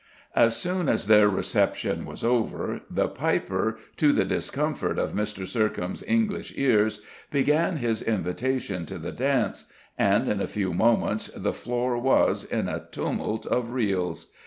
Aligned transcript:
As 0.35 0.57
soon 0.57 0.89
as 0.89 1.05
their 1.05 1.29
reception 1.29 2.07
was 2.07 2.23
over, 2.23 2.81
the 2.89 3.07
piper 3.07 3.77
to 3.97 4.11
the 4.11 4.25
discomfort 4.25 4.97
of 4.97 5.13
Mr. 5.13 5.45
Sercombe's 5.45 6.01
English 6.07 6.53
ears 6.55 7.01
began 7.29 7.77
his 7.77 8.01
invitation 8.01 8.87
to 8.87 8.97
the 8.97 9.11
dance, 9.11 9.67
and 9.99 10.27
in 10.27 10.41
a 10.41 10.47
few 10.47 10.73
moments 10.73 11.27
the 11.35 11.53
floor 11.53 11.99
was, 11.99 12.43
in 12.43 12.67
a 12.67 12.87
tumult 12.91 13.45
of 13.45 13.69
reels. 13.73 14.31